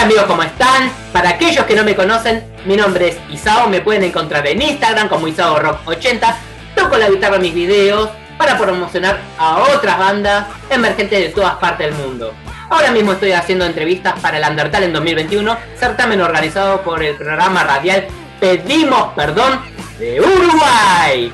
[0.00, 0.90] Hola amigos, ¿cómo están?
[1.12, 5.10] Para aquellos que no me conocen, mi nombre es Isao, me pueden encontrar en Instagram
[5.10, 6.38] como Isao Rock 80.
[6.74, 8.08] Toco la guitarra en mis videos
[8.38, 12.32] para promocionar a otras bandas emergentes de todas partes del mundo.
[12.70, 17.64] Ahora mismo estoy haciendo entrevistas para el Undertale en 2021, certamen organizado por el programa
[17.64, 18.06] radial
[18.40, 19.60] Pedimos Perdón
[19.98, 21.30] de Uruguay.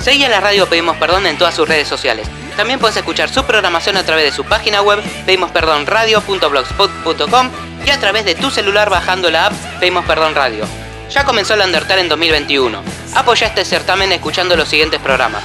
[0.00, 2.28] Seguí en la radio Pedimos Perdón en todas sus redes sociales.
[2.58, 8.24] También puedes escuchar su programación a través de su página web pedimosperdonradio.blogspot.com y a través
[8.24, 10.66] de tu celular bajando la app Pedimos Perdón Radio.
[11.10, 12.82] Ya comenzó el Undertale en 2021.
[13.14, 15.42] Apoya este certamen escuchando los siguientes programas.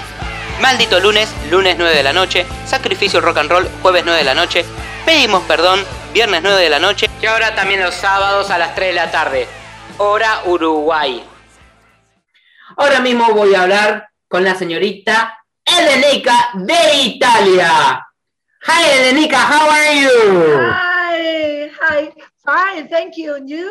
[0.61, 4.35] Maldito lunes, lunes 9 de la noche, Sacrificio Rock and Roll, jueves 9 de la
[4.35, 4.65] noche,
[5.05, 8.89] Pedimos Perdón, viernes 9 de la noche y ahora también los sábados a las 3
[8.89, 9.47] de la tarde,
[9.97, 11.25] hora Uruguay.
[12.77, 18.07] Ahora mismo voy a hablar con la señorita Elenica de Italia.
[18.67, 20.94] Hi Elenica, how are you?
[21.87, 22.11] Hi,
[22.43, 23.35] fine, thank you.
[23.35, 23.69] And you?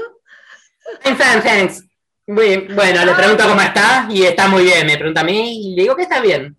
[1.04, 1.82] I'm fine, thanks.
[2.26, 4.86] Muy- bueno, le pregunto cómo está y está muy bien.
[4.86, 6.54] Me pregunta a mí y le digo que está bien.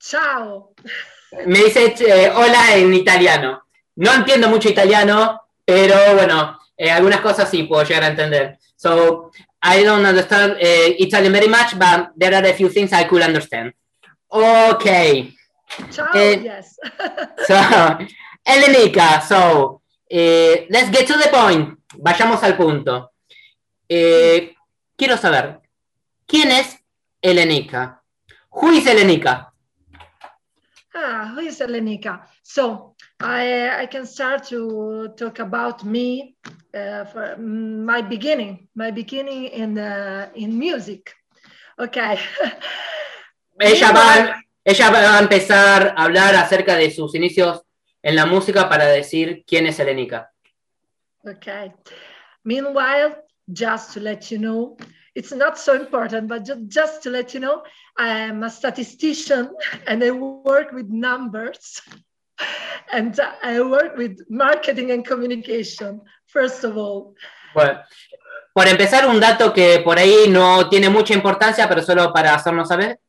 [0.00, 0.74] Ciao.
[1.46, 3.62] Me dice eh, hola en italiano.
[3.96, 8.58] No entiendo mucho italiano, pero bueno, eh, algunas cosas sí puedo llegar a entender.
[8.76, 13.04] So, I don't understand eh, Italian very much, but there are a few things I
[13.08, 13.72] could understand.
[14.28, 15.34] Okay.
[15.90, 16.78] Ciao, Eh, yes.
[17.46, 17.54] So,
[18.44, 19.77] Elenica, so,
[20.08, 21.78] eh, let's get to the point.
[21.96, 23.12] Vayamos al punto.
[23.88, 24.54] Eh,
[24.96, 25.60] quiero saber,
[26.26, 26.76] ¿quién es
[27.22, 28.02] Elenica?
[28.50, 29.48] Who is Elenica?
[30.98, 32.26] ah, who is Elenica?
[32.42, 36.36] So I, I can start to talk about me
[36.74, 41.14] uh, for mm, my beginning, my beginning in, uh, in music.
[41.78, 42.18] Okay.
[43.60, 47.62] Ella va, ella va a empezar a hablar acerca de sus inicios
[48.02, 50.32] en la música para decir quién es Elenica.
[51.24, 51.72] Okay.
[52.44, 53.16] Meanwhile,
[53.52, 54.76] just to let you know,
[55.14, 57.62] it's not so important, but just, just to let you know,
[57.98, 59.50] I am a statistician
[59.86, 61.82] and I work with numbers
[62.92, 67.14] and I work with marketing and communication, first of all.
[67.54, 67.80] Bueno,
[68.52, 72.68] por empezar, un dato que por ahí no tiene mucha importancia, pero solo para hacernos
[72.68, 73.00] saber.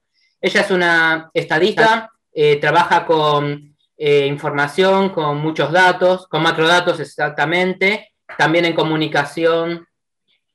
[0.41, 3.68] Ella es una estadista, eh, trabaja con
[4.01, 9.85] eh, información, con muchos datos, con macrodatos exactamente, también en comunicación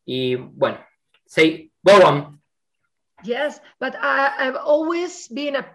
[0.06, 0.78] y bueno,
[1.26, 2.40] say, go on.
[3.22, 5.66] Yes, but I, I've always been a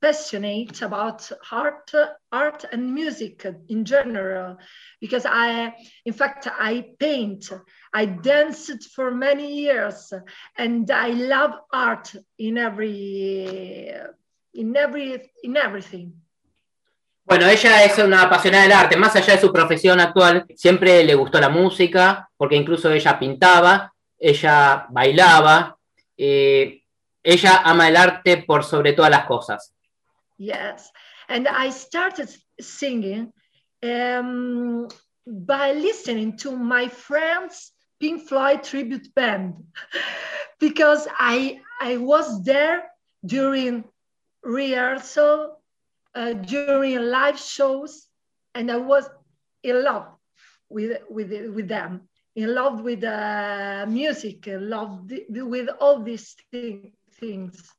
[0.00, 1.90] passionate about art,
[2.32, 4.58] art and music in general,
[5.00, 5.74] because I,
[6.04, 7.50] in fact, I paint,
[7.94, 10.12] I danced for many years,
[10.56, 13.90] and I love art in every,
[14.54, 16.12] in every, in everything.
[17.28, 21.14] Bueno, ella es una apasionada del arte, más allá de su profesión actual, siempre le
[21.14, 25.76] gustó la música, porque incluso ella pintaba, ella bailaba,
[26.16, 26.82] eh,
[27.22, 29.74] ella ama el arte por sobre todas las cosas.
[30.38, 30.90] Yes,
[31.28, 33.30] and I started singing
[33.82, 34.88] um,
[35.26, 39.54] by listening to my friend's Pink Floyd tribute band
[40.60, 42.84] because I I was there
[43.22, 43.84] during
[44.42, 45.57] rehearsal,
[46.18, 48.08] uh, during live shows,
[48.54, 49.08] and I was
[49.62, 50.06] in love
[50.68, 56.34] with with with them, in love with uh, music, in love th- with all these
[56.50, 57.70] thi- things.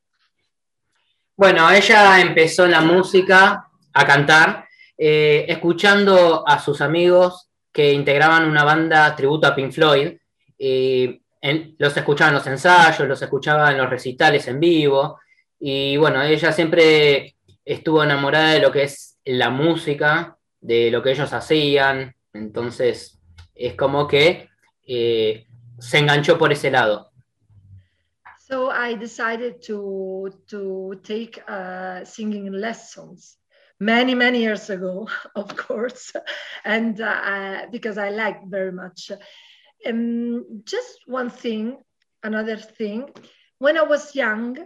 [1.35, 4.65] Bueno, ella empezó la música a cantar,
[4.97, 10.17] eh, escuchando a sus amigos que integraban una banda tributo a Pink Floyd.
[10.61, 15.17] y en- los escuchaba en los ensayos, los escuchaba en los recitales en vivo.
[15.57, 17.35] Y bueno, ella siempre
[17.69, 22.15] estuvo enamorada de lo que es la música, de lo que ellos hacían.
[22.33, 23.21] Entonces,
[23.53, 24.49] es como que
[24.87, 27.11] eh, se enganchó por ese lado.
[28.47, 33.37] So I decided to to take uh, singing lessons
[33.79, 36.11] many many years ago, of course,
[36.65, 39.11] and uh, because I liked very much.
[39.85, 41.77] Um, just one thing,
[42.23, 43.11] another thing.
[43.59, 44.57] When I was young,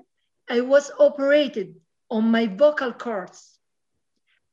[0.50, 1.76] I was operated
[2.14, 3.58] on my vocal cords,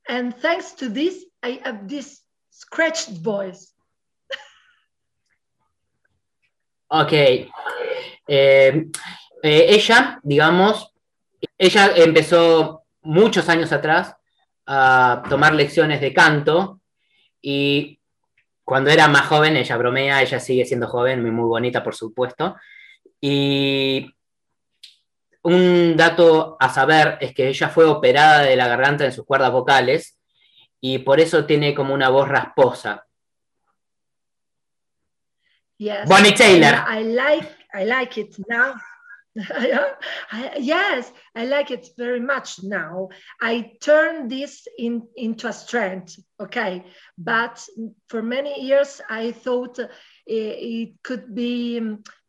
[0.09, 3.73] and thanks to this, I have this scratched voice.
[6.89, 7.13] Ok.
[7.13, 7.47] Eh,
[8.27, 8.89] eh,
[9.43, 10.91] ella, digamos,
[11.57, 14.15] ella empezó muchos años atrás
[14.65, 16.81] a tomar lecciones de canto
[17.41, 17.99] y
[18.63, 22.55] cuando era más joven, ella bromea, ella sigue siendo joven, muy, muy bonita, por supuesto.
[23.19, 24.13] Y
[25.43, 29.51] un dato a saber es que ella fue operada de la garganta en sus cuerdas
[29.51, 30.19] vocales
[30.79, 33.05] y por eso tiene como una voz rasposa.
[35.77, 36.07] Yes.
[36.07, 36.85] Bonnie Taylor.
[36.87, 38.75] I like I like it now.
[40.31, 43.09] I, yes, I like it very much now.
[43.41, 46.83] I turn this in, into a strength, okay?
[47.17, 47.65] But
[48.09, 49.89] for many years, I thought it,
[50.27, 51.79] it could be,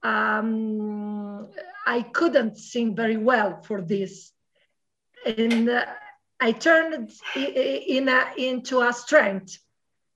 [0.02, 1.48] um,
[1.86, 4.32] I couldn't sing very well for this.
[5.24, 5.84] And uh,
[6.40, 9.58] I turned it in a, into a strength.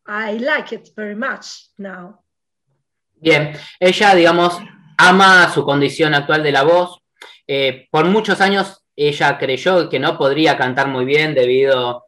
[0.07, 2.21] I like it very much now.
[3.19, 4.61] Bien, ella, digamos,
[4.99, 6.99] ama su condición actual de la voz.
[7.47, 12.05] Eh, por muchos años ella creyó que no podría cantar muy bien debido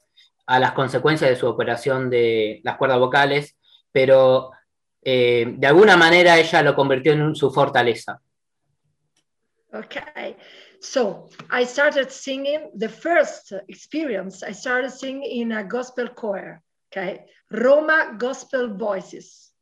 [0.46, 3.56] a las consecuencias de su operación de las cuerdas vocales,
[3.92, 4.50] pero
[5.02, 8.20] eh, de alguna manera ella lo convirtió en su fortaleza.
[9.72, 10.36] Okay,
[10.80, 14.42] so I started singing the first experience.
[14.42, 19.52] I started singing in a gospel choir, okay, Roma Gospel Voices,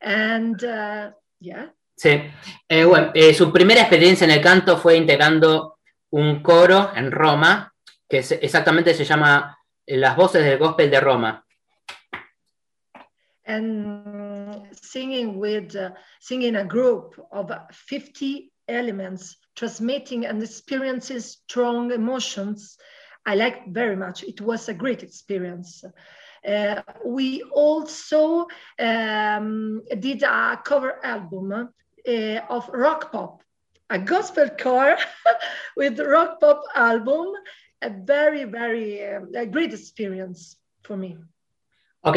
[0.00, 1.72] and uh, yeah.
[1.96, 2.20] Sí,
[2.68, 5.78] eh, bueno, eh, su primera experiencia en el canto fue integrando
[6.10, 7.72] un coro en Roma,
[8.08, 11.45] que es, exactamente se llama Las Voces del Gospel de Roma.
[13.46, 15.90] And singing with, uh,
[16.20, 22.76] singing a group of 50 elements, transmitting and experiencing strong emotions.
[23.24, 24.24] I liked very much.
[24.24, 25.84] It was a great experience.
[26.46, 28.46] Uh, we also
[28.78, 33.42] um, did a cover album uh, of rock pop,
[33.90, 34.96] a gospel choir
[35.76, 37.32] with rock pop album,
[37.82, 41.16] a very, very uh, a great experience for me.
[42.02, 42.16] Ok,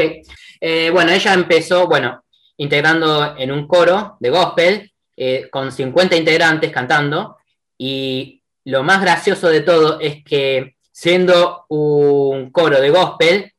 [0.61, 2.23] eh, bueno, ella empezó, bueno,
[2.57, 7.37] integrando en un coro de gospel eh, con 50 integrantes cantando
[7.77, 13.53] y lo más gracioso de todo es que siendo un coro de gospel,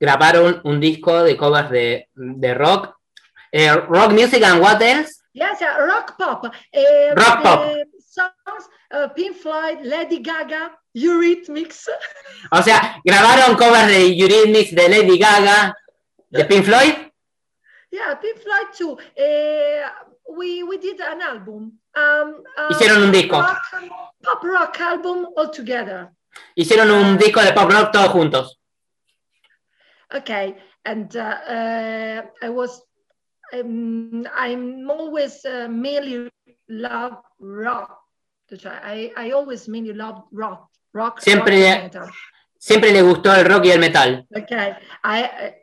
[0.00, 2.96] grabaron un disco de covers de, de rock,
[3.52, 5.20] eh, rock music and what else?
[5.32, 6.44] Yes, rock pop.
[7.14, 7.64] Rock pop.
[8.00, 11.88] Songs, uh, Pink Floyd, Lady Gaga, Eurythmics.
[12.50, 15.74] O sea, grabaron covers de Eurythmics, de Lady Gaga,
[16.30, 16.94] de Pink Floyd.
[17.90, 18.98] Yeah, Pink Floyd too.
[19.18, 19.88] Uh,
[20.36, 21.78] we, we did an album.
[21.94, 23.40] Um, uh, Hicieron un disco.
[23.40, 23.62] Rock,
[24.22, 26.10] pop rock album all together.
[26.54, 28.58] Hicieron un disco de pop rock todos juntos.
[30.14, 32.82] Okay, and uh, uh, I was
[33.52, 36.30] um, I'm always uh, mainly
[36.68, 38.05] love rock.
[38.64, 40.68] I, I always mainly love rock.
[40.92, 41.20] Rock.
[41.20, 42.10] Siempre, rock metal.
[42.58, 44.26] siempre le gustó el rock y el metal.
[44.34, 45.54] Okay, I.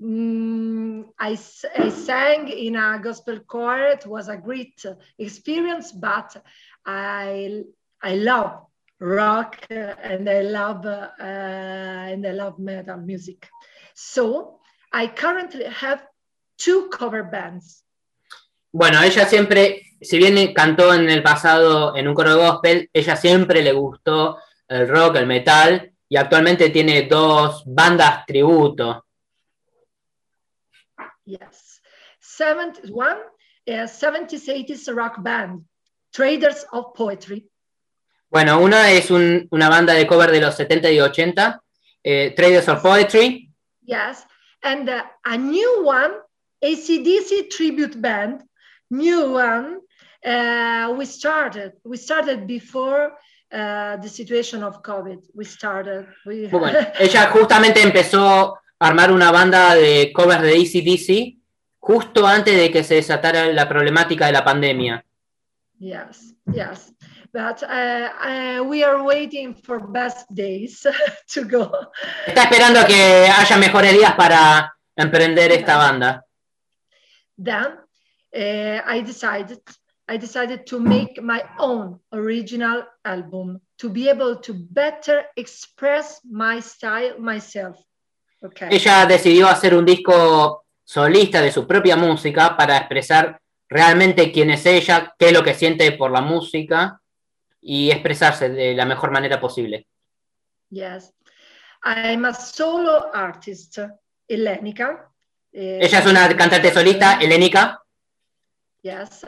[0.00, 1.38] mm, I,
[1.76, 3.92] I sang in a gospel choir.
[3.92, 4.84] It was a great
[5.18, 6.36] experience, but
[6.86, 7.64] I
[8.02, 8.66] I love
[8.98, 13.48] rock and I love uh, and I love metal music.
[13.94, 14.60] So
[14.92, 16.02] I currently have
[16.56, 17.84] two cover bands.
[18.72, 23.16] Bueno, ella siempre, si bien cantó en el pasado en un coro de gospel, ella
[23.16, 24.38] siempre le gustó
[24.68, 29.04] el rock, el metal, y actualmente tiene dos bandas tributo.
[31.24, 31.80] Yes.
[32.20, 33.18] Seventh, one
[33.66, 35.64] is 70s, 80s rock band,
[36.12, 37.48] Traders of Poetry.
[38.30, 41.62] Bueno, una es un- una banda de cover de los 70 y 80,
[42.02, 43.46] eh, Traders of Poetry,
[43.82, 44.24] Yes.
[44.62, 46.14] And uh, a new one,
[46.62, 48.42] ACDC tribute band,
[48.90, 49.80] new one.
[50.24, 53.12] Uh, we started, we started before
[53.52, 55.18] uh, the situation of COVID.
[55.34, 56.06] We started.
[56.26, 56.78] We, bueno.
[56.98, 61.38] Ella justamente empezó a armar una banda de covers de ACDC
[61.78, 65.04] justo antes de que se desatara la problemática de la pandemia.
[65.78, 66.92] yes, yes.
[67.32, 70.84] But uh, uh, we are waiting for best days
[71.34, 71.70] to go.
[72.26, 76.24] Está esperando que haya mejores días para emprender esta banda.
[77.38, 77.78] then
[78.36, 79.60] uh, I decided
[80.10, 86.60] I decided to make my own original album to be able to better express my
[86.60, 87.78] style myself.
[88.42, 88.70] Okay.
[88.72, 94.66] Ella decidió hacer un disco solista de su propia música para expresar realmente quién es
[94.66, 97.00] ella, qué es lo que siente por la música
[97.60, 99.86] y expresarse de la mejor manera posible.
[100.70, 101.14] Yes.
[101.84, 103.78] I'm a solo artist,
[104.26, 105.08] Elenica.
[105.52, 107.80] Uh, Ella es una cantante solista, helénica,
[108.82, 109.26] Yes.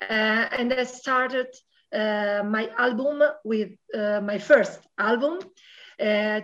[0.00, 1.46] Uh, and I started
[1.92, 5.38] uh, my album with uh, my first album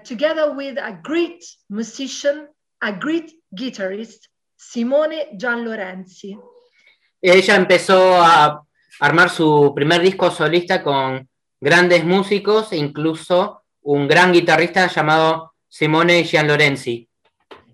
[0.04, 2.46] together with a great musician,
[2.80, 6.38] a great guitarist, Simone Gianlorenzi.
[7.20, 8.62] Ella empezó a
[9.00, 11.28] armar su primer disco solista con
[11.60, 17.08] grandes músicos e incluso un gran guitarrista llamado Simone Gianlorenzi.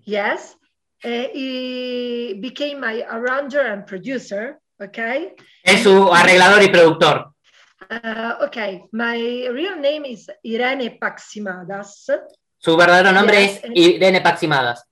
[0.05, 0.57] Yes.
[1.03, 4.59] Uh, he became my arranger and producer.
[4.79, 5.33] Okay.
[5.63, 7.33] Es su arreglador y productor.
[7.89, 8.83] Uh, okay.
[8.91, 12.05] My real name is Irene Paximadas.
[12.59, 14.83] Su verdadero nombre Yes, es Irene Paximadas.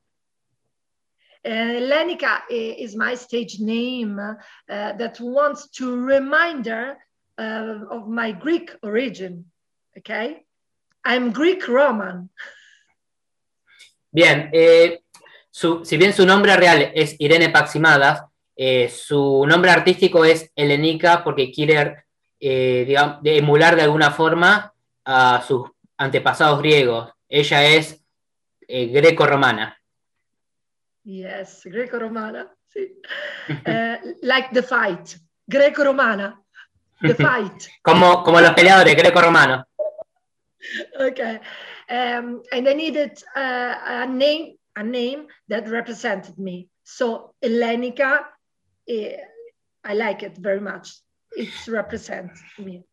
[1.43, 4.33] Uh, Lenica i- is my stage name uh,
[4.67, 6.97] that wants to remind her
[7.37, 9.45] uh, of my Greek origin.
[9.97, 10.43] Okay.
[11.05, 12.29] I'm Greek Roman.
[14.11, 15.01] Bien, eh,
[15.51, 18.21] su- si bien su nombre real es Irene Paximadas,
[18.55, 22.05] eh, su nombre artístico es Helenica porque quiere
[22.39, 27.11] eh, digamos, emular de alguna forma a sus antepasados griegos.
[27.27, 28.03] Ella es
[28.67, 29.77] eh, greco-romana.
[31.05, 32.51] Yes, Greco-Romana.
[32.67, 32.91] sì.
[33.47, 35.17] Uh, like the fight.
[35.47, 36.41] Greco-Romana.
[37.01, 37.67] The fight.
[37.83, 39.65] Como, como los peleadores greco-romanos.
[40.99, 41.39] okay.
[41.89, 46.67] Um, and I needed uh, a name, a name that represented me.
[46.83, 48.34] So Helenica, eh,
[48.87, 51.01] I like it very much.
[51.35, 52.83] It represents me.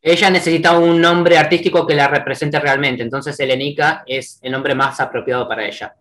[0.00, 5.00] Ella necesitaba un nombre artístico que la represente realmente, entonces Helenica es el nombre más
[5.00, 5.96] apropiado para ella.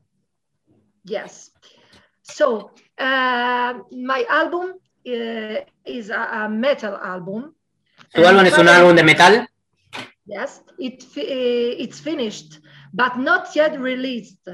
[1.06, 1.54] Yes.
[2.22, 4.74] So uh, my album
[5.06, 7.54] uh, is a, a metal album.
[8.14, 9.48] Su álbum es un álbum de metal,
[10.26, 12.62] Yes, it eh, it's finished,
[12.94, 14.48] but not yet released.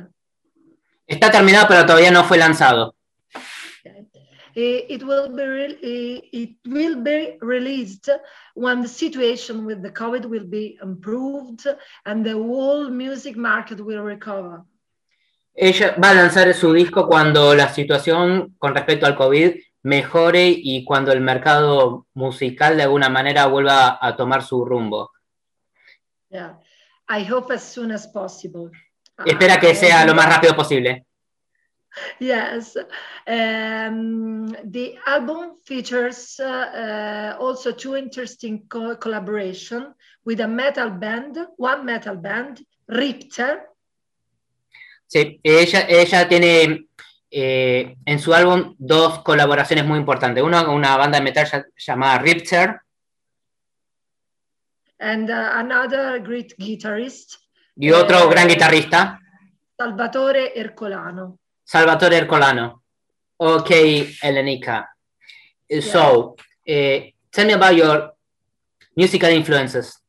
[1.07, 2.95] está terminado pero todavía no fue lanzado.
[4.55, 5.43] Eh, It will be
[5.81, 8.09] eh, it will be released
[8.55, 11.67] when the situation with the COVID will be improved
[12.05, 14.63] and the whole music market will recover.
[15.53, 20.83] Ella va a lanzar su disco cuando la situación con respecto al COVID mejore y
[20.85, 25.11] cuando el mercado musical de alguna manera vuelva a tomar su rumbo.
[26.29, 26.59] Yeah,
[27.09, 28.71] I hope as soon as possible.
[29.25, 31.05] Espera Uh, que sea lo más rápido posible.
[32.19, 32.75] Yes,
[33.27, 39.93] um, the album features uh, uh, also two interesting co- collaboration
[40.25, 43.65] with a metal band, one metal band, Ripter,
[45.07, 46.85] Sí, ella, ella tiene
[47.31, 50.43] eh, en su álbum dos colaboraciones muy importantes.
[50.43, 52.79] Uno con una banda de metal llamada Ripter
[54.99, 57.37] and uh, another great guitarist,
[57.75, 58.29] y otro Eh.
[58.29, 59.19] gran guitarrista,
[59.77, 61.39] Salvatore Ercolano.
[61.69, 62.83] Salvatore Ercolano.
[63.37, 64.95] Ok, Elenica.
[65.81, 66.35] So,
[66.65, 68.15] eh, tell me about your
[68.95, 70.01] musical influences.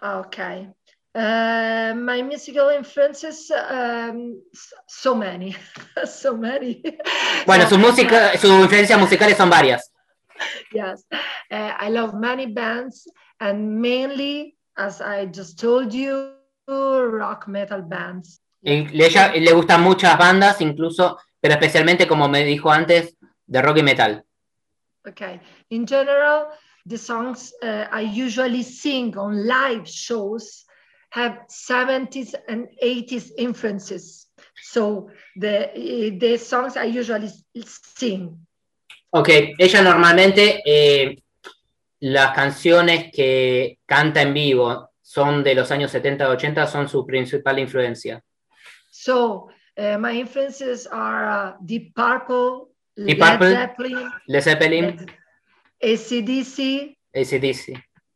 [0.00, 0.68] Okay.
[1.12, 4.40] Uh, my musical influences, um,
[4.86, 5.56] so many,
[6.04, 6.82] so many.
[7.46, 9.90] Bueno, sus música, sus influencias musicales son varias.
[10.72, 11.04] yes
[11.50, 13.08] uh, i love many bands
[13.40, 16.32] and mainly as i just told you
[16.68, 22.70] rock metal bands le, ella- le gustan muchas bandas, incluso, pero especialmente, como me dijo
[22.70, 24.22] antes, de rock y metal.
[25.08, 26.48] okay in general
[26.88, 30.66] the songs uh, i usually sing on live shows
[31.10, 34.28] have 70s and 80s influences
[34.60, 35.06] so
[35.36, 35.70] the
[36.18, 37.30] the songs i usually
[37.96, 38.36] sing
[39.10, 41.16] Ok, ella normalmente eh,
[42.00, 47.58] las canciones que canta en vivo son de los años 70 80, son su principal
[47.60, 48.20] influencia.
[49.06, 49.48] So
[49.78, 53.50] uh, my influences are uh, deep purple Deep led Purple.
[53.50, 54.86] zeppelin Led Zeppelin,
[55.84, 57.62] ACDC, ACDC,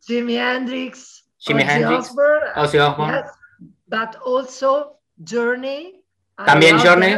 [0.08, 3.28] Jimi Hendrix, Jimi Ozzy Hendrix, Osbourne, Ozzy Osbourne, yes,
[3.86, 6.00] but also Journey.
[6.46, 7.14] También love Journey.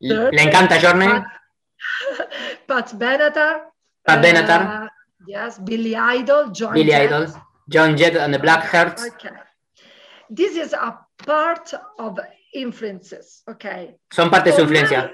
[0.00, 1.26] le encanta Journey, Pat,
[2.68, 3.54] Pat Benatar.
[4.04, 4.60] Pat Benatar.
[4.84, 4.88] uh,
[5.26, 7.08] yes, Billy Idol, John Billy Jett.
[7.10, 7.26] Idol,
[7.70, 9.08] John Jett and the Blackhearts.
[9.08, 9.34] Okay.
[10.28, 12.20] This is a part of
[12.52, 13.96] influences, okay?
[14.10, 15.12] Son parte de su influencia.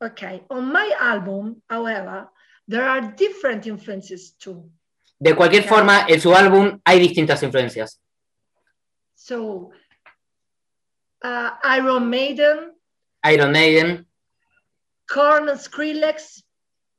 [0.00, 0.42] my- okay.
[0.50, 2.28] On my album, however,
[2.68, 4.70] there are different influences too.
[5.20, 5.68] De cualquier Ok.
[5.68, 8.00] forma, en su álbum hay distintas influencias.
[9.14, 9.72] So,
[11.24, 12.72] uh, Iron Maiden,
[13.24, 14.06] Iron Maiden,
[15.08, 16.44] Korn and Skrillex,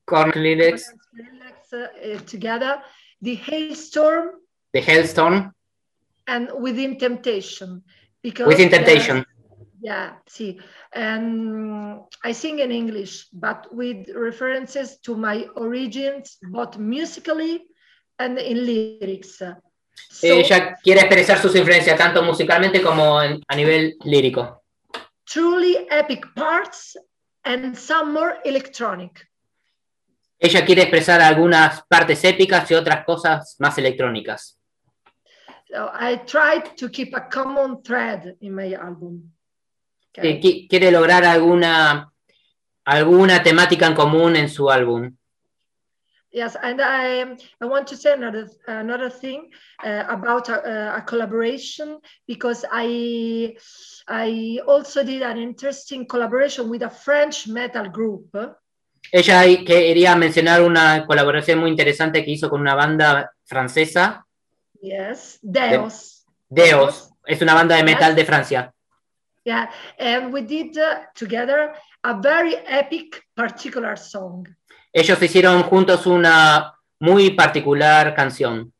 [0.05, 2.81] Korn, Lyrics, Skrillex uh, uh, together,
[3.21, 4.31] the Hailstorm,
[4.73, 5.51] The Hellstorm,
[6.27, 7.83] and Within Temptation.
[8.21, 9.25] Because Within Temptation.
[9.81, 10.59] Yeah, see,
[10.93, 17.65] and um, I sing in English, but with references to my origins, both musically
[18.17, 19.37] and in lyrics.
[20.09, 24.63] So, Ella quiere expresar sus influencias tanto musicalmente como en- a nivel lírico.
[25.25, 26.97] truly epic parts
[27.45, 29.27] and some more electronic.
[30.39, 34.57] Ella quiere expresar algunas partes épicas y otras cosas más electrónicas.
[35.71, 39.31] So I tried to keep a common thread in my album.
[40.21, 42.11] Eh, qui- quiere lograr alguna,
[42.85, 45.15] alguna temática en común en su álbum.
[46.31, 47.21] Yes, and I,
[47.59, 49.49] I want to say another another thing
[49.83, 53.57] uh, about a, a collaboration because I
[54.07, 58.29] I also did an interesting collaboration with a French metal group.
[59.11, 64.23] Ella quería mencionar una colaboración muy interesante que hizo con una banda francesa,
[64.81, 66.25] Yes, Deos.
[66.47, 67.09] Deos.
[67.25, 68.71] Es una banda de metal de Francia.
[69.49, 74.45] Yeah, and we did uh, together a very epic particular song.
[74.93, 78.71] Ellos hicieron juntos una muy particular canción.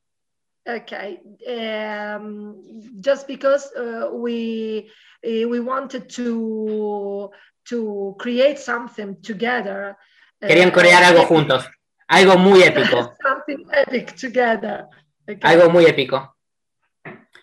[0.68, 2.56] Okay, um,
[3.02, 4.92] just because uh, we
[5.26, 7.32] uh, we wanted to
[7.70, 9.98] to create something together.
[10.44, 11.66] uh, Querían crear algo juntos.
[12.08, 13.16] Algo muy épico.
[13.24, 14.86] something epic together.
[15.28, 15.40] Okay.
[15.42, 16.36] Algo muy épico.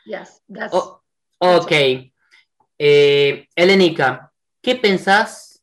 [0.05, 1.01] Yes, that's Oh,
[1.41, 2.13] ok.
[2.79, 5.63] Eh, Elenica, ¿qué pensás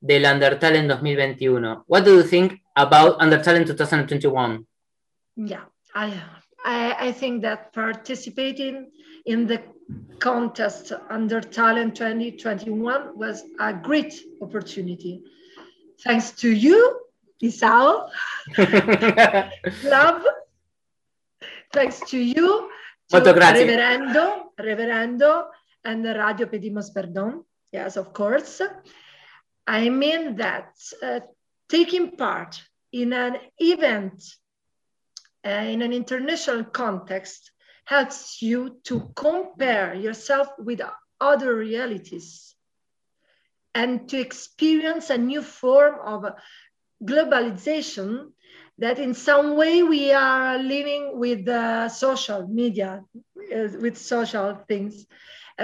[0.00, 1.84] del Undertale en 2021?
[1.86, 4.66] What do you think about Undertale in 2021?
[5.36, 5.64] yeah.
[5.94, 6.12] I,
[6.64, 8.90] I I think that participating
[9.26, 9.60] in the
[10.18, 15.22] contest under Talent 2021 was a great opportunity.
[16.04, 17.00] Thanks to you,
[17.42, 18.08] Isao.
[19.84, 20.22] love.
[21.72, 22.68] Thanks to you,
[23.08, 23.64] to Molto grazie.
[23.64, 25.50] Reverendo, Reverendo,
[25.84, 27.44] and Radio Pedimos Perdón.
[27.72, 28.60] Yes, of course.
[29.66, 31.20] I mean that uh,
[31.68, 32.60] taking part
[32.92, 34.22] in an event
[35.46, 37.52] uh, in an international context
[37.84, 40.80] helps you to compare yourself with
[41.20, 42.54] other realities
[43.74, 46.24] and to experience a new form of
[47.02, 48.32] globalization
[48.78, 53.02] that in some way we are living with uh, social media,
[53.54, 55.06] uh, with social things.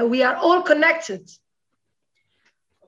[0.05, 1.23] We are all connected.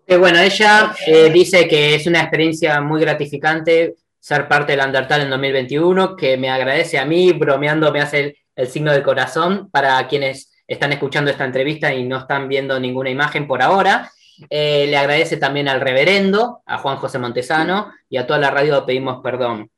[0.06, 5.24] Que bueno, ella eh, dice que es una experiencia muy gratificante ser parte del Undertale
[5.24, 10.06] en 2021, que me agradece a mí, bromeando me hace el, signo del corazón para
[10.08, 14.10] quienes están escuchando esta entrevista y no están viendo ninguna imagen por ahora.
[14.50, 18.84] Eh, le agradece también al reverendo, a Juan José Montesano y a toda la radio
[18.84, 19.70] Pedimos Perdón.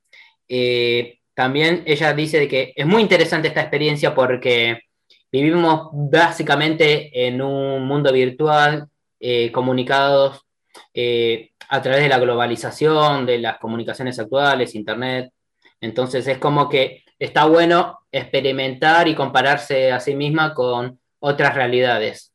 [0.49, 4.81] Eh, también ella dice que es muy interesante esta experiencia porque
[5.31, 8.89] vivimos básicamente en un mundo virtual,
[9.19, 10.47] eh, comunicados
[10.95, 15.33] eh, a través de la globalización, de las comunicaciones actuales, Internet.
[15.81, 22.33] Entonces es como que está bueno experimentar y compararse a sí misma con otras realidades.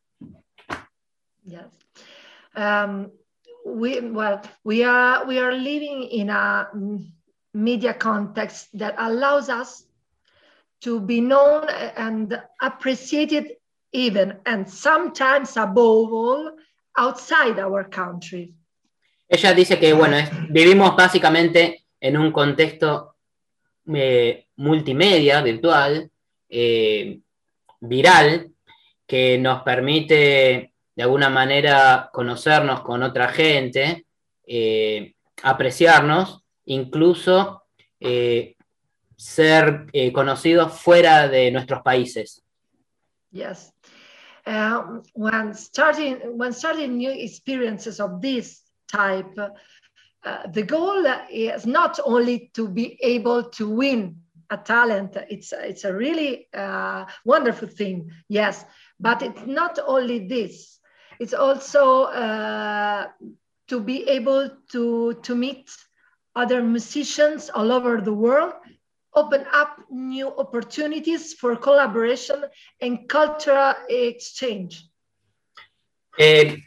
[1.44, 1.66] Yes.
[2.56, 3.12] Um,
[3.66, 7.12] we well, we are we are living in a mm,
[7.54, 9.85] media context that allows us
[10.82, 11.64] to be known
[11.98, 13.58] and appreciated
[13.92, 16.52] even and sometimes above all
[16.98, 18.54] outside our country.
[19.28, 23.16] Ella dice que, bueno, es- vivimos básicamente en un contexto
[23.94, 26.10] eh, multimedia, virtual,
[26.50, 27.20] eh,
[27.80, 28.52] viral,
[29.08, 34.06] que nos permite de alguna manera conocernos con otra gente,
[34.48, 37.64] eh, apreciarnos, incluso
[38.00, 38.55] eh,
[39.18, 42.44] ser eh, conocidos fuera de nuestros países.
[43.32, 43.72] Yes.
[44.46, 52.00] Um, when starting when starting new experiences of this type, uh, the goal is not
[52.06, 54.18] only to be able to win
[54.52, 55.18] a talent.
[55.30, 58.12] It's it's a really uh, wonderful thing.
[58.30, 58.64] Yes,
[59.00, 60.80] but it's not only this.
[61.20, 63.08] It's also uh,
[63.68, 65.72] to be able to to meet
[66.36, 68.54] other musicians all over the world
[69.16, 72.46] open up new opportunities for collaboration
[72.82, 74.90] and cultural exchange.
[76.18, 76.58] Eh,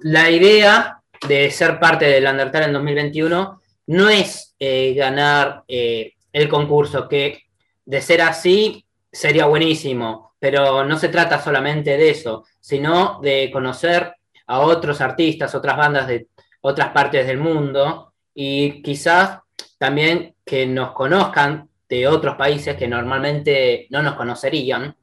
[0.00, 6.48] la idea de ser parte del Undertale en 2021 no es eh, ganar eh, el
[6.48, 7.42] concurso, que
[7.84, 14.14] de ser así sería buenísimo, pero no se trata solamente de eso, sino de conocer
[14.46, 16.28] a otros artistas, otras bandas de
[16.60, 19.38] otras partes del mundo y quizás
[19.78, 24.96] también que nos conozcan de otros países que normalmente no nos conocerían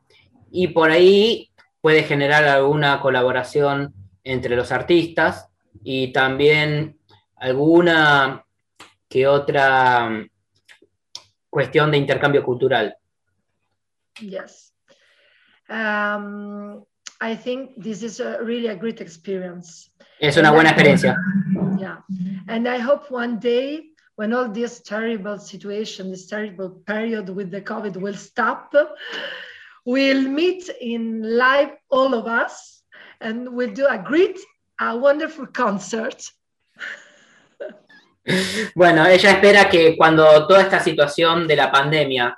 [0.52, 5.48] y por ahí puede generar alguna colaboración entre los artistas
[5.84, 7.00] y también
[7.38, 8.46] alguna
[9.10, 10.30] que otra mm,
[11.50, 12.96] cuestión de intercambio cultural.
[14.20, 14.74] Yes.
[15.70, 16.84] Um,
[17.20, 19.92] I think this is a, really a great experience.
[20.20, 21.16] Es una buena experiencia.
[21.78, 22.04] Yeah.
[22.48, 23.91] And I hope one day
[24.22, 28.72] when all this terrible situation, this terrible period with the COVID will stop,
[29.84, 32.84] we'll meet in live, all of us,
[33.20, 34.38] and we'll do a great
[34.80, 36.24] a wonderful concert.
[38.76, 42.38] Bueno, ella espera que cuando toda esta situación de la pandemia,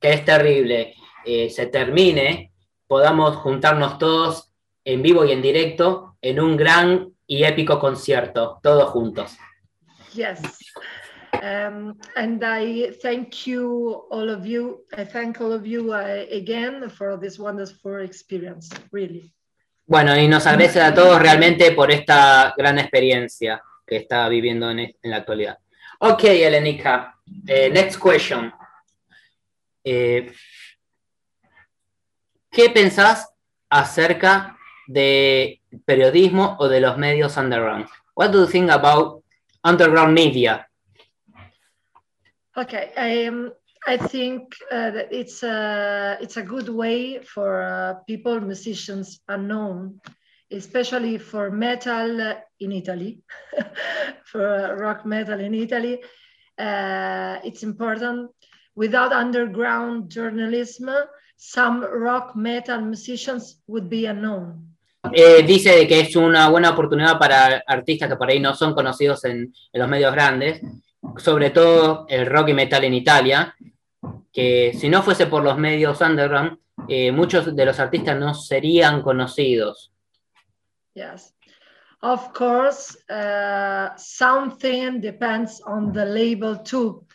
[0.00, 0.94] que es terrible,
[1.24, 2.52] eh, se termine,
[2.86, 4.52] podamos juntarnos todos
[4.84, 9.36] en vivo y en directo en un gran y épico concierto, todos juntos.
[10.14, 10.40] Yes.
[11.42, 14.84] Um, and I thank you, all of you.
[14.96, 19.32] I thank all of you uh, again for this wonderful experience, really.
[19.86, 24.78] Bueno, y nos agradece a todos realmente por esta gran experiencia que está viviendo en,
[24.80, 25.58] en la actualidad.
[25.98, 28.52] Ok, Elenica, eh, next question.
[29.84, 30.32] Eh,
[32.50, 33.28] ¿Qué pensás
[33.68, 37.86] acerca de periodismo o de los medios underground?
[38.14, 39.22] What do you think about
[39.62, 40.68] underground media?
[42.56, 43.52] Okay, um,
[43.84, 50.00] I think uh, that it's a it's a good way for uh, people, musicians unknown,
[50.52, 53.22] especially for metal in Italy,
[54.24, 56.00] for uh, rock metal in Italy.
[56.56, 58.30] Uh, it's important.
[58.76, 60.90] Without underground journalism,
[61.36, 64.70] some rock metal musicians would be unknown.
[65.12, 69.24] Eh, dice que es una buena oportunidad para artistas que por ahí no son conocidos
[69.24, 70.62] en, en los medios grandes,
[71.16, 73.54] sobre todo el rock y metal en Italia,
[74.32, 79.02] que si no fuese por los medios underground, eh, muchos de los artistas no serían
[79.02, 79.92] conocidos.
[80.94, 81.34] Yes.
[82.00, 87.06] Of course, uh, something depends on the label too.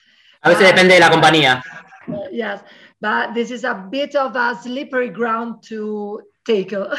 [0.41, 1.62] A veces depende de la compañía.
[2.08, 2.62] Uh, yes,
[2.99, 6.89] but this is a bit of a slippery ground to tackle.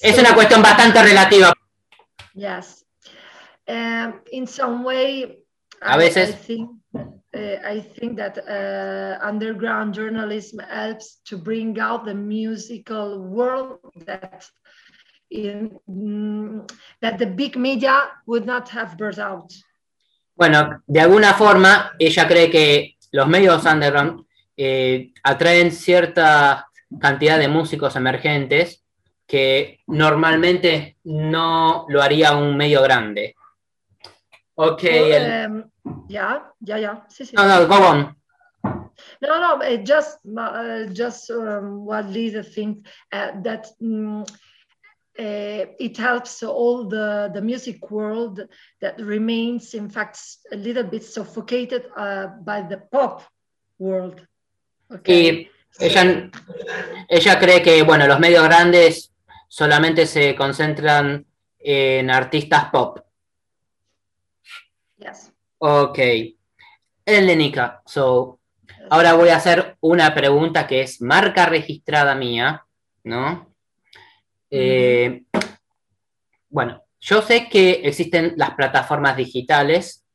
[0.00, 1.52] Es una cuestión bastante relativa.
[2.34, 2.86] Yes.
[3.68, 5.39] Um, in some way,
[5.80, 6.28] A I- veces.
[6.30, 13.18] I, think, uh, I think that uh, underground journalism helps to bring out the musical
[13.20, 14.44] world that
[15.30, 16.66] in mm,
[17.00, 19.50] that the big media would not have brought out.
[20.34, 24.24] Bueno, de alguna forma, ella cree que los medios underground
[24.56, 26.66] eh, atraen cierta
[27.00, 28.84] cantidad de músicos emergentes
[29.26, 33.36] que normalmente no lo haría un medio grande.
[34.56, 35.69] Ok, el- Um,
[36.08, 37.06] yeah, yeah, yeah.
[37.08, 37.34] Sí, sí.
[37.36, 38.16] no, no, go on.
[39.22, 45.96] No, no, uh, just uh, just um, what Lisa thinks uh, that mm, uh, it
[45.96, 48.46] helps all the the music world
[48.80, 50.18] that remains, in fact,
[50.52, 53.22] a little bit suffocated uh, by the pop
[53.78, 54.26] world.
[54.92, 55.48] Okay.
[55.78, 56.30] Y ella,
[57.08, 59.12] ella cree que, bueno, los medios grandes
[59.48, 61.26] solamente se concentran
[61.58, 63.00] en artistas pop.
[64.98, 65.29] Yes.
[65.62, 65.98] Ok.
[67.04, 68.40] Elenica, so,
[68.88, 72.64] ahora voy a hacer una pregunta que es marca registrada mía,
[73.04, 73.54] ¿no?
[74.50, 75.22] Eh,
[76.48, 80.06] bueno, yo sé que existen las plataformas digitales,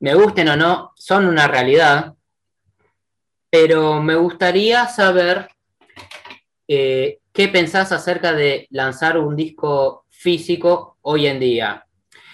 [0.00, 2.14] me gusten o no, son una realidad,
[3.48, 5.50] pero me gustaría saber
[6.66, 11.86] eh, qué pensás acerca de lanzar un disco físico hoy en día.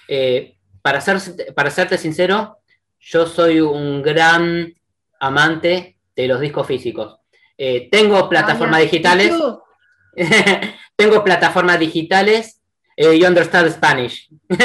[0.08, 1.18] Eh, para, ser,
[1.54, 2.58] para serte sincero,
[3.00, 4.72] yo soy un gran
[5.18, 7.18] amante de los discos físicos.
[7.56, 9.32] Eh, tengo plataformas digitales.
[10.96, 12.60] Tengo plataformas digitales.
[12.96, 14.28] eh, you understand Spanish.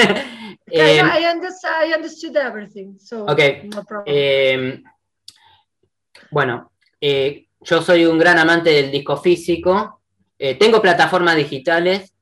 [0.67, 3.69] Okay, no, I, understood, I understood everything, so Okay.
[3.69, 4.03] no problem.
[4.07, 4.83] eh,
[6.31, 6.71] bueno,
[7.61, 10.01] yo soy un gran amante del disco físico.
[10.39, 12.13] eh, tengo plataformas digitales,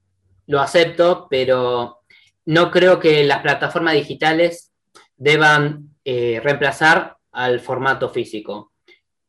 [0.47, 2.02] lo acepto, pero
[2.45, 4.71] no creo que las plataformas digitales
[5.15, 8.73] deban eh, reemplazar al formato físico.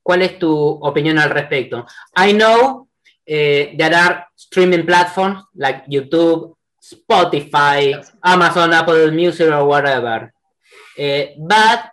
[0.03, 1.87] ¿Cuál es tu opinión al respecto?
[2.17, 2.89] I know
[3.25, 10.33] eh, there are streaming platforms like YouTube, Spotify, Amazon, Apple Music, or whatever.
[10.97, 11.91] Eh, but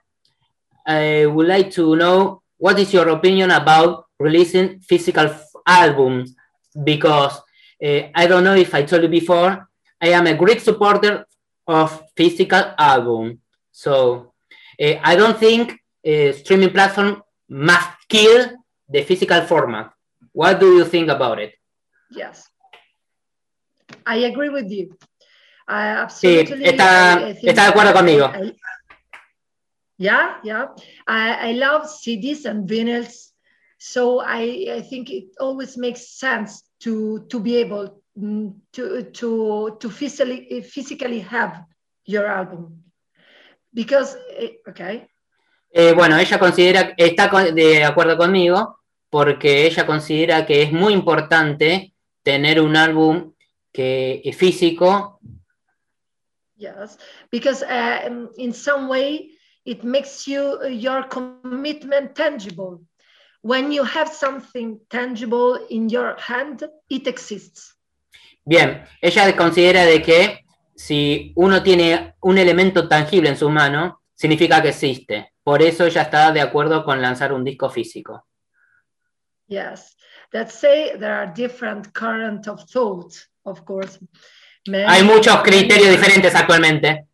[0.86, 5.30] I would like to know what is your opinion about releasing physical
[5.66, 6.36] albums
[6.84, 7.40] because
[7.84, 9.68] uh, I don't know if I told you before,
[10.02, 11.26] I am a great supporter
[11.68, 13.40] of physical album.
[13.72, 14.34] So
[14.82, 15.74] uh, I don't think
[16.06, 18.50] uh, streaming platform must kill
[18.90, 19.92] the physical format.
[20.34, 21.54] What do you think about it?
[22.10, 22.48] Yes.
[24.06, 24.98] I agree with you.
[25.68, 26.66] I Sí, absolutely.
[26.66, 28.26] está, I- está de acuerdo conmigo.
[28.34, 28.56] I-
[29.98, 30.68] yeah, yeah.
[31.08, 33.32] I, I love CDs and vinyls.
[33.78, 38.01] So I, I think it always makes sense to, to be able
[38.72, 41.64] to, to, to physically, physically have
[42.06, 42.84] your album.
[43.74, 45.08] Because, eh, okay,
[45.74, 48.80] Eh, bueno, ella considera, está de acuerdo conmigo
[49.10, 53.34] porque ella considera que es muy importante tener un álbum
[53.72, 55.20] que es físico
[56.58, 56.98] Yes,
[57.32, 59.32] because uh, in some way
[59.66, 62.84] it makes you your commitment tangible.
[63.42, 67.74] When you have something tangible in your hand, it exists.
[68.44, 74.62] Bien, ella considera de que si uno tiene un elemento tangible en su mano, significa
[74.62, 75.34] que existe.
[75.44, 78.26] Por eso ella está de acuerdo con lanzar un disco físico.
[79.48, 79.96] Yes,
[80.32, 84.00] let's say there are different current of thought, of course.
[84.68, 87.08] Many, Hay muchos criterios diferentes actualmente.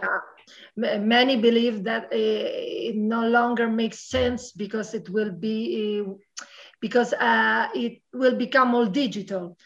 [0.00, 0.98] Yeah.
[0.98, 6.14] Many believe that uh, it no longer makes sense because it will be uh,
[6.80, 9.56] because uh, it will become all digital.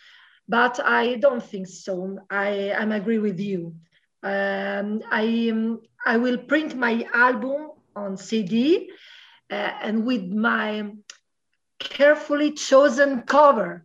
[0.49, 2.19] But I don't think so.
[2.31, 3.75] I I agree with you.
[4.23, 8.91] Um, I um, I will print my album on CD
[9.51, 10.91] uh, and with my
[11.79, 13.85] carefully chosen cover.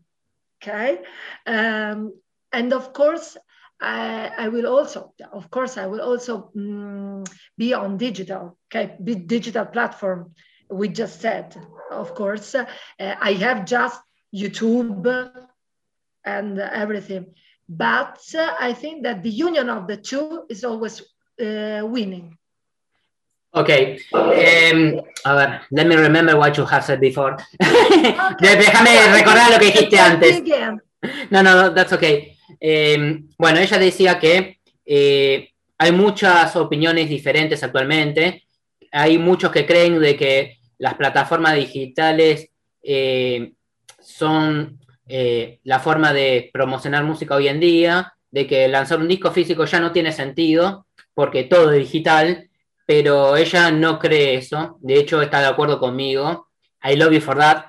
[0.62, 1.00] Okay,
[1.46, 2.14] um,
[2.54, 3.38] and of course
[3.82, 7.26] I, I, will also of course i will also um,
[7.58, 10.32] be on digital okay digital platform
[10.70, 11.58] we just said
[11.92, 12.66] of course uh,
[12.98, 14.00] i have just
[14.34, 15.04] youtube
[16.26, 17.26] and everything
[17.68, 21.02] but uh, i think that the union of the two is always
[21.42, 22.38] uh, winning
[23.56, 24.00] Okay.
[24.12, 27.38] Um, a ver, let me remember what you have said before.
[28.34, 28.56] Okay.
[28.58, 30.42] Déjame recordar lo que dijiste antes.
[31.30, 32.36] No, no, that's okay.
[32.60, 38.44] Eh, bueno, ella decía que eh, hay muchas opiniones diferentes actualmente.
[38.92, 42.50] Hay muchos que creen de que las plataformas digitales
[42.82, 43.54] eh,
[44.00, 49.66] son la forma de promocionar música hoy en día, de que lanzar un disco físico
[49.66, 52.50] ya no tiene sentido porque todo es digital,
[52.86, 54.78] pero ella no cree eso.
[54.82, 56.48] De hecho, está de acuerdo conmigo.
[56.84, 57.66] I love you for that.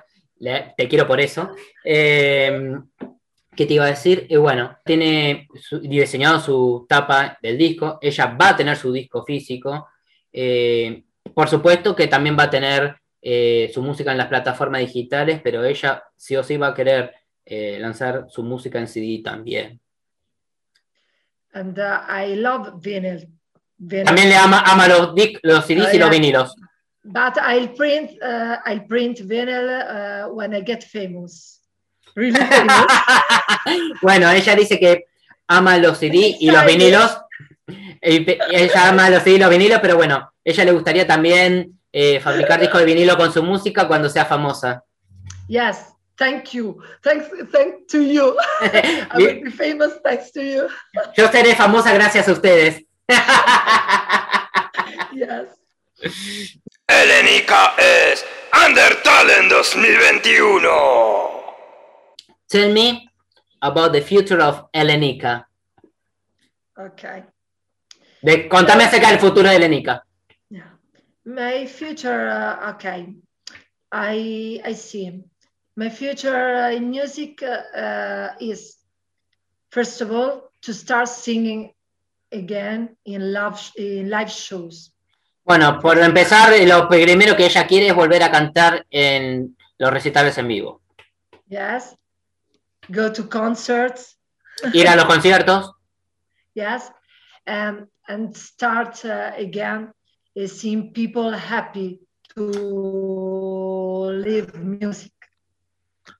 [0.77, 1.51] te quiero por eso.
[3.55, 4.27] ¿Qué te iba a decir?
[4.29, 5.47] Y bueno, tiene
[5.81, 9.87] diseñado su tapa del disco, ella va a tener su disco físico,
[10.31, 15.39] eh, por supuesto que también va a tener eh, su música en las plataformas digitales,
[15.41, 17.13] pero ella sí o sí va a querer
[17.45, 19.79] eh, lanzar su música en CD también.
[21.53, 23.29] And uh, I love vinyl.
[24.05, 26.55] También le ama, ama los, los CDs y los vinilos.
[27.03, 31.61] But I'll print, uh, I'll print vinyl uh, when I get famous.
[34.01, 35.05] bueno, ella dice que
[35.47, 37.17] ama los CD y los vinilos.
[38.01, 42.59] Ella ama los CD y los vinilos, pero bueno, ella le gustaría también eh, fabricar
[42.59, 44.83] discos de vinilo con su música cuando sea famosa.
[45.47, 46.81] Yes, thank you.
[47.03, 48.37] Thanks, thank to you.
[48.61, 50.69] I will be famous thanks to you.
[51.17, 52.83] Yo seré famosa gracias a ustedes.
[55.13, 55.47] yes.
[56.87, 60.69] Elenica es Undertale 2021.
[62.47, 63.09] Tell me
[63.61, 65.47] about the future of Elenica.
[66.77, 67.23] Okay.
[68.21, 70.05] De, contame acerca del futuro de Elenica.
[70.49, 70.77] Yeah.
[71.25, 73.15] My future, uh, okay.
[73.91, 75.23] I, I see.
[75.75, 78.77] My future in music uh, is,
[79.69, 81.73] first of all, to start singing
[82.31, 84.91] again in live, in live shows.
[85.43, 90.37] Bueno, por empezar, lo primero que ella quiere es volver a cantar en los recitales
[90.37, 90.81] en vivo.
[91.47, 91.95] Yes.
[92.89, 94.17] go to concerts.
[94.73, 95.71] Ir a los conciertos.
[96.53, 96.89] yes,
[97.47, 99.91] um, and start uh, again
[100.39, 101.99] uh, seeing people happy
[102.33, 102.41] to
[104.25, 105.11] live music.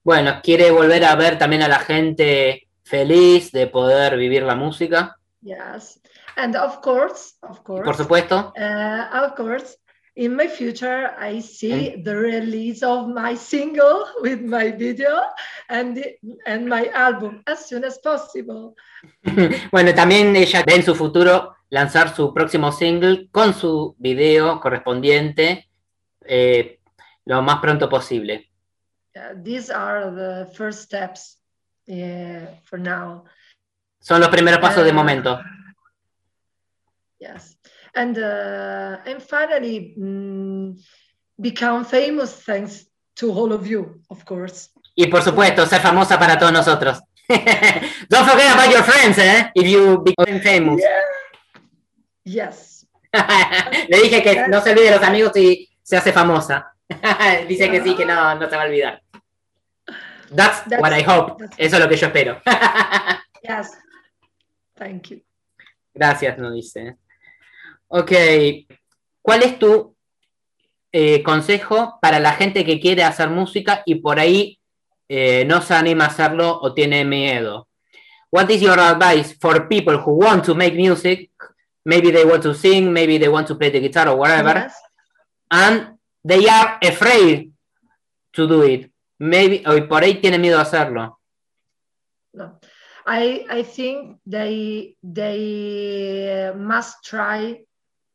[0.06, 5.18] Bueno, quiere volver a ver también a la gente feliz de poder vivir la música.
[5.42, 6.00] Yes,
[6.38, 7.84] and of course, of course.
[7.84, 8.54] Por supuesto.
[8.56, 9.80] Uh, of course,
[10.14, 15.24] in my future, I see the release of my single with my video
[15.70, 18.76] and, the, and my album as soon as possible.
[19.72, 25.68] bueno, también ella ve en su futuro lanzar su próximo single con su video correspondiente
[26.24, 26.80] eh,
[27.26, 28.52] lo más pronto posible.
[29.44, 31.38] These are the first steps
[31.90, 33.24] uh, for now.
[34.00, 35.40] Son los primeros pasos de momento.
[37.20, 37.56] Yes.
[37.96, 40.78] and uh, and finally mm,
[41.40, 44.70] become famous thanks to all of you, of course.
[44.96, 47.02] Y por supuesto, ser famosa para todos nosotros.
[47.28, 49.50] Don't forget about your friends, eh?
[49.56, 50.82] If you become famous.
[50.82, 51.02] Yeah.
[52.24, 52.86] Yes.
[53.90, 56.72] Le dije que no se olvide de los amigos si se hace famosa.
[57.48, 59.02] Dice que sí, que no, no se va a olvidar.
[60.32, 61.44] That's, that's what I hope.
[61.58, 62.42] Eso es lo que yo espero.
[63.44, 63.78] yes.
[64.76, 65.22] Thank you.
[65.94, 66.98] Gracias, no dice.
[67.88, 68.12] Ok,
[69.22, 69.96] ¿cuál es tu
[70.92, 74.60] eh, consejo para la gente que quiere hacer música y por ahí
[75.08, 77.68] eh, no se anima a hacerlo o tiene miedo?
[78.36, 81.30] what is your advice for people who want to make music?
[81.86, 84.76] Maybe they want to sing, maybe they want to play the guitar or whatever, Yes.
[85.50, 87.54] and they are afraid
[88.34, 88.92] to do it.
[89.20, 91.20] Maybe, o por ahí tienen miedo a hacerlo.
[92.34, 92.60] No.
[93.08, 97.66] I I think they they uh, must try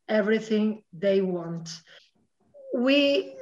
[0.07, 1.69] everything they want.
[2.75, 3.35] We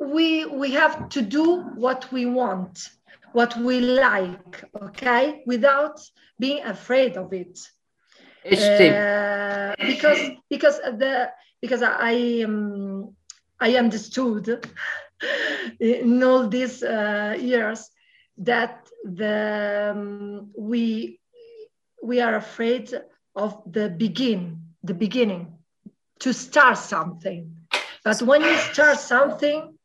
[0.00, 2.90] we we have to do what we want,
[3.32, 6.00] what we like, okay, without
[6.38, 7.58] being afraid of it.
[8.44, 10.20] Uh, because
[10.50, 11.30] because the
[11.62, 13.14] because I um,
[13.60, 14.68] I understood
[15.80, 17.90] in all these uh, years
[18.38, 21.20] that the um, we
[22.02, 22.92] we are afraid
[23.34, 25.52] of the begin the beginning
[26.18, 27.50] to start something
[28.04, 29.76] but when you start something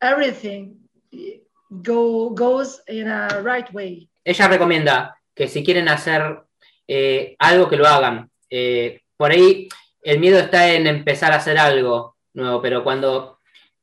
[0.00, 0.76] everything
[1.82, 6.48] go goes in a right way ella recomienda que si quieren hacer
[6.88, 8.30] eh, algo que lo hagan.
[8.50, 9.68] Eh, por ahí
[10.02, 13.37] el miedo está en empezar a hacer algo nuevo, pero cuando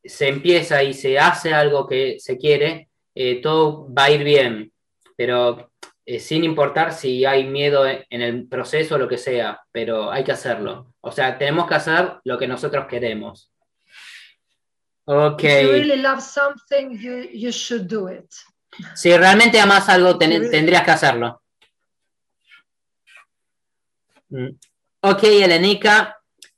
[0.08, 4.72] se empieza y se hace algo que se quiere, eh, todo va a ir bien,
[5.16, 5.72] pero
[6.06, 10.12] eh, sin importar si hay miedo en en el proceso o lo que sea, pero
[10.12, 10.94] hay que hacerlo.
[11.02, 13.52] O sea, tenemos que hacer lo que nosotros queremos.
[15.08, 15.44] Ok.
[15.44, 18.26] if you really love something you you should do it
[18.96, 21.42] Si realmente amas algo, ten- tendrías que hacerlo.
[24.30, 24.50] Mm.
[25.02, 26.18] Okay, Elenica,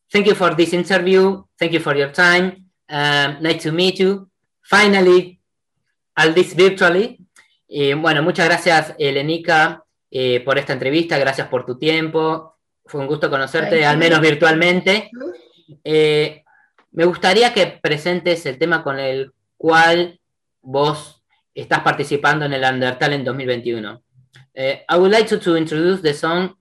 [0.10, 1.44] thank you for this interview.
[1.60, 2.66] Thank you for your time.
[2.89, 4.30] Um, nice to meet you.
[4.62, 5.39] Finally,
[6.15, 7.19] at least virtually.
[7.67, 11.17] Y bueno, muchas gracias, Elenica, eh, por esta entrevista.
[11.17, 12.58] Gracias por tu tiempo.
[12.86, 15.12] Fue un gusto conocerte, al menos virtualmente.
[15.84, 16.43] Eh,
[16.91, 20.19] me gustaría que presentes el tema con el cual
[20.62, 21.21] vos
[21.54, 24.02] estás participando en el Undertale en 2021.
[24.54, 26.56] Eh, I would like to, to introduce the song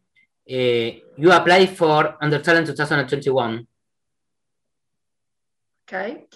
[0.47, 3.67] eh, you applied for Undertale in 2021.
[5.89, 6.27] Okay.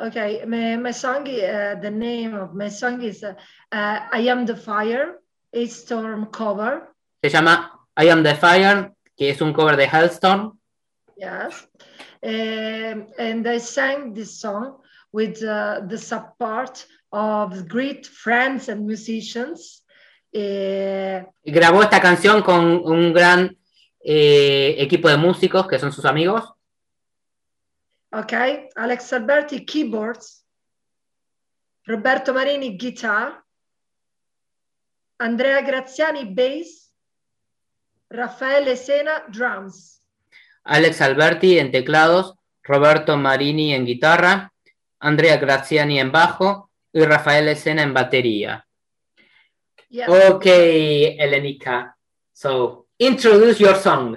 [0.00, 0.44] Okay.
[0.46, 3.34] My, my song, uh, the name of my song is uh,
[3.70, 5.20] uh, I Am the Fire,
[5.52, 6.94] a storm cover.
[7.22, 10.58] Se llama I Am the Fire, que es un cover de Hellstorm.
[11.18, 11.66] Yes.
[12.22, 14.78] Um, and I sang this song
[15.12, 19.82] with uh, the support of great friends and musicians.
[20.34, 23.54] Uh, Grabó esta canción con un gran
[24.02, 26.53] eh, equipo de músicos que son sus amigos.
[28.18, 28.68] Okay.
[28.76, 30.44] Alex Alberti, keyboards.
[31.86, 33.44] Roberto Marini, guitar.
[35.18, 36.92] Andrea Graziani, bass.
[38.10, 40.00] Raffaele Sena, drums.
[40.64, 44.52] Alex Alberti en teclados, Roberto Marini en guitarra,
[45.00, 48.66] Andrea Graziani en bajo y Rafael Escena en batería.
[49.90, 50.08] Yes.
[50.08, 51.96] Ok, Elenica.
[52.32, 54.16] So, introduce your song.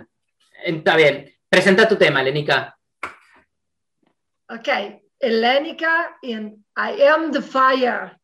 [0.63, 1.33] Está bien.
[1.49, 2.76] Presenta tu tema, Elenica.
[4.51, 5.01] Okay.
[5.23, 8.17] Elenica in I Am the Fire.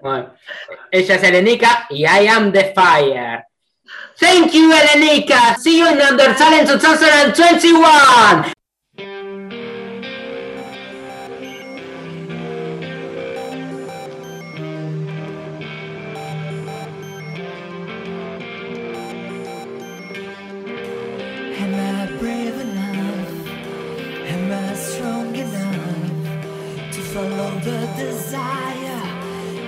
[0.00, 0.34] Bueno,
[0.90, 3.44] ella es Elenica y I am the fire.
[4.18, 5.56] Thank you, Elenica.
[5.58, 8.52] See you in Undertale in 2021.
[27.64, 29.00] the desire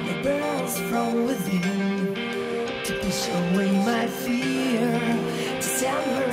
[0.04, 2.14] that burns from within
[2.84, 5.00] to push away my fear,
[5.62, 6.25] to tell her.